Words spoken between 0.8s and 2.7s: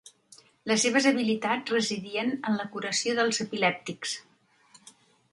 seves habilitats residien en la